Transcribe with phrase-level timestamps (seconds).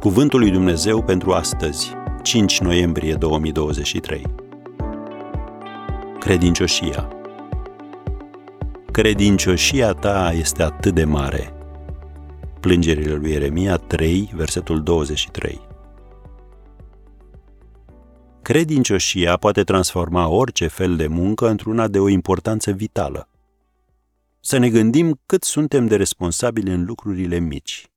[0.00, 4.22] Cuvântul lui Dumnezeu pentru astăzi, 5 noiembrie 2023.
[6.18, 7.08] Credincioșia.
[8.90, 11.54] Credincioșia ta este atât de mare.
[12.60, 15.60] Plângerile lui Ieremia 3, versetul 23.
[18.42, 23.28] Credincioșia poate transforma orice fel de muncă într-una de o importanță vitală.
[24.40, 27.90] Să ne gândim cât suntem de responsabili în lucrurile mici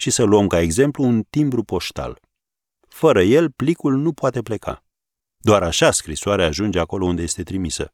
[0.00, 2.20] și să luăm ca exemplu un timbru poștal.
[2.88, 4.84] Fără el, plicul nu poate pleca.
[5.38, 7.92] Doar așa scrisoarea ajunge acolo unde este trimisă.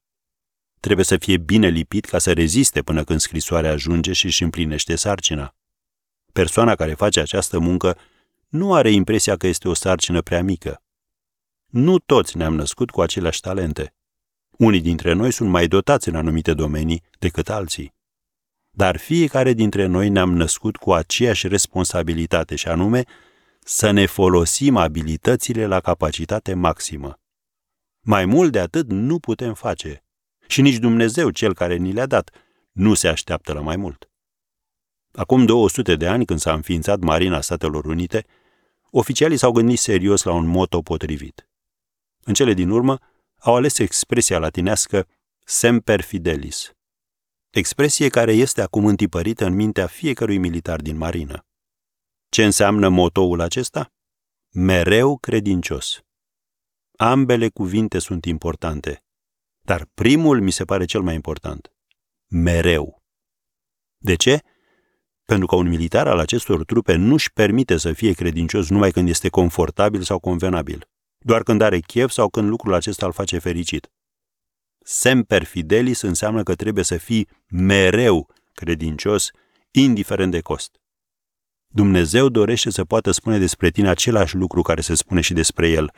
[0.81, 4.97] Trebuie să fie bine lipit ca să reziste până când scrisoarea ajunge și își împlinește
[4.97, 5.55] sarcina.
[6.33, 7.99] Persoana care face această muncă
[8.49, 10.83] nu are impresia că este o sarcină prea mică.
[11.67, 13.95] Nu toți ne-am născut cu aceleași talente.
[14.51, 17.95] Unii dintre noi sunt mai dotați în anumite domenii decât alții.
[18.77, 23.05] Dar fiecare dintre noi ne-am născut cu aceeași responsabilitate și anume
[23.61, 27.19] să ne folosim abilitățile la capacitate maximă.
[28.01, 30.05] Mai mult de atât nu putem face.
[30.47, 32.31] Și nici Dumnezeu, cel care ni le-a dat,
[32.73, 34.09] nu se așteaptă la mai mult.
[35.13, 38.25] Acum 200 de ani, când s-a înființat Marina Statelor Unite,
[38.91, 41.49] oficialii s-au gândit serios la un moto potrivit.
[42.25, 42.99] În cele din urmă,
[43.41, 45.07] au ales expresia latinească
[45.45, 46.74] semper fidelis,
[47.55, 51.47] expresie care este acum întipărită în mintea fiecărui militar din marină.
[52.29, 53.93] Ce înseamnă motoul acesta?
[54.53, 56.01] Mereu credincios.
[56.97, 59.05] Ambele cuvinte sunt importante,
[59.61, 61.73] dar primul mi se pare cel mai important.
[62.27, 63.03] Mereu.
[63.97, 64.41] De ce?
[65.25, 69.29] Pentru că un militar al acestor trupe nu-și permite să fie credincios numai când este
[69.29, 70.89] confortabil sau convenabil,
[71.19, 73.94] doar când are chef sau când lucrul acesta îl face fericit.
[74.87, 79.31] Semper fidelis înseamnă că trebuie să fii mereu credincios,
[79.71, 80.81] indiferent de cost.
[81.67, 85.93] Dumnezeu dorește să poată spune despre tine același lucru care se spune și despre el.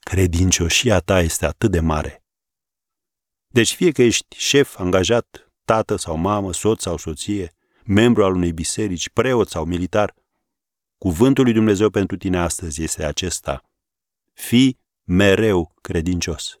[0.00, 2.24] Credincioșia ta este atât de mare.
[3.48, 7.52] Deci fie că ești șef, angajat, tată sau mamă, soț sau soție,
[7.84, 10.14] membru al unei biserici, preot sau militar,
[10.98, 13.62] cuvântul lui Dumnezeu pentru tine astăzi este acesta.
[14.32, 16.60] Fii mereu credincios.